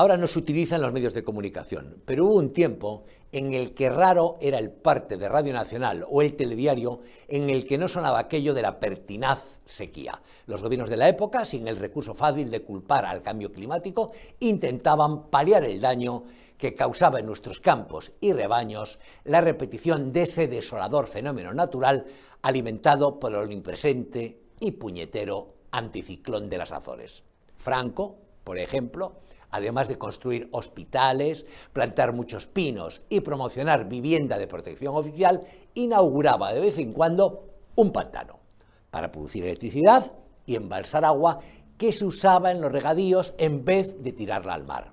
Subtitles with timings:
[0.00, 3.90] Ahora no se utilizan los medios de comunicación, pero hubo un tiempo en el que
[3.90, 8.18] raro era el parte de Radio Nacional o el telediario en el que no sonaba
[8.18, 10.22] aquello de la pertinaz sequía.
[10.46, 15.28] Los gobiernos de la época, sin el recurso fácil de culpar al cambio climático, intentaban
[15.28, 16.24] paliar el daño
[16.56, 22.06] que causaba en nuestros campos y rebaños la repetición de ese desolador fenómeno natural
[22.40, 27.22] alimentado por el omnipresente y puñetero anticiclón de las Azores.
[27.58, 29.20] Franco, por ejemplo,
[29.50, 35.42] además de construir hospitales, plantar muchos pinos y promocionar vivienda de protección oficial,
[35.74, 38.40] inauguraba de vez en cuando un pantano
[38.90, 40.12] para producir electricidad
[40.46, 41.38] y embalsar agua
[41.78, 44.92] que se usaba en los regadíos en vez de tirarla al mar.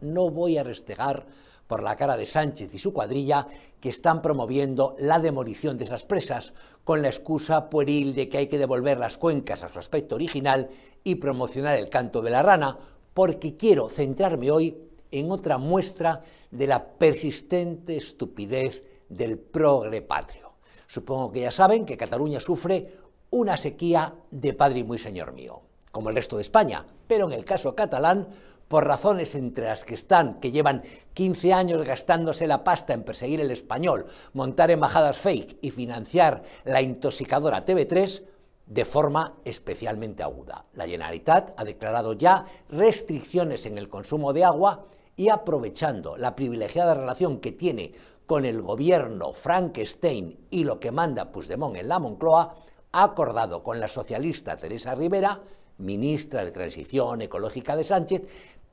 [0.00, 1.26] No voy a restegar
[1.70, 3.46] por la cara de Sánchez y su cuadrilla
[3.80, 6.52] que están promoviendo la demolición de esas presas
[6.82, 10.68] con la excusa pueril de que hay que devolver las cuencas a su aspecto original
[11.04, 12.76] y promocionar el canto de la rana,
[13.14, 14.76] porque quiero centrarme hoy
[15.10, 20.52] en otra muestra de la persistente estupidez del progre patrio.
[20.86, 22.98] Supongo que ya saben que Cataluña sufre
[23.30, 27.32] una sequía de padre y muy señor mío, como el resto de España, pero en
[27.32, 28.28] el caso catalán,
[28.70, 33.40] por razones entre las que están, que llevan 15 años gastándose la pasta en perseguir
[33.40, 38.22] el español, montar embajadas fake y financiar la intoxicadora TV3,
[38.70, 40.64] de forma especialmente aguda.
[40.74, 46.94] La Generalitat ha declarado ya restricciones en el consumo de agua y aprovechando la privilegiada
[46.94, 47.92] relación que tiene
[48.26, 52.54] con el gobierno Frankenstein y lo que manda Puigdemont en la Moncloa,
[52.92, 55.40] ha acordado con la socialista Teresa Rivera,
[55.78, 58.22] ministra de Transición Ecológica de Sánchez,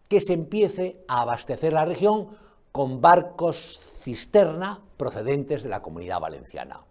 [0.07, 2.27] que se empiece a abastecer la región
[2.71, 6.85] con barcos cisterna procedentes de la comunidad valenciana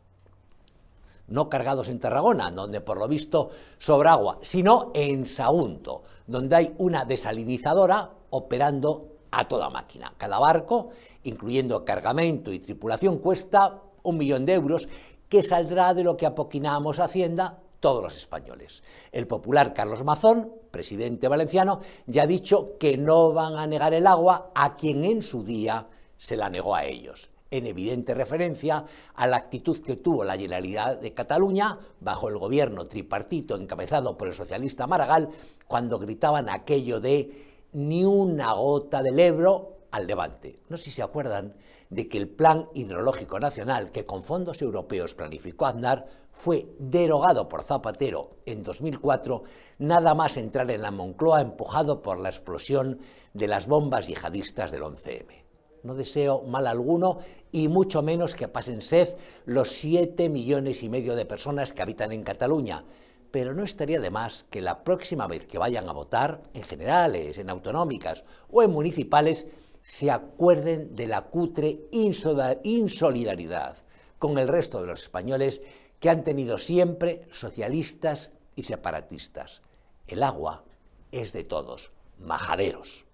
[1.28, 6.74] no cargados en Tarragona, donde por lo visto sobra agua, sino en Sagunto, donde hay
[6.78, 10.12] una desalinizadora operando a toda máquina.
[10.16, 10.90] Cada barco,
[11.24, 14.88] incluyendo cargamento y tripulación, cuesta un millón de euros
[15.28, 18.82] que saldrá de lo que apoquinamos Hacienda todos los españoles.
[19.12, 24.06] El popular Carlos Mazón, presidente valenciano, ya ha dicho que no van a negar el
[24.06, 28.84] agua a quien en su día se la negó a ellos en evidente referencia
[29.14, 34.28] a la actitud que tuvo la Generalidad de Cataluña bajo el gobierno tripartito encabezado por
[34.28, 35.28] el socialista Maragall
[35.66, 40.60] cuando gritaban aquello de ni una gota del Ebro al levante.
[40.68, 41.54] No sé si se acuerdan
[41.90, 47.62] de que el Plan Hidrológico Nacional que con fondos europeos planificó Aznar fue derogado por
[47.62, 49.42] Zapatero en 2004,
[49.78, 52.98] nada más entrar en la Moncloa empujado por la explosión
[53.32, 55.45] de las bombas yihadistas del 11M.
[55.86, 57.18] No deseo mal alguno
[57.52, 62.10] y mucho menos que pasen sed los siete millones y medio de personas que habitan
[62.10, 62.84] en Cataluña.
[63.30, 67.38] Pero no estaría de más que la próxima vez que vayan a votar, en generales,
[67.38, 69.46] en autonómicas o en municipales,
[69.80, 73.76] se acuerden de la cutre insolidaridad
[74.18, 75.62] con el resto de los españoles
[76.00, 79.62] que han tenido siempre socialistas y separatistas.
[80.08, 80.64] El agua
[81.12, 83.05] es de todos, majaderos.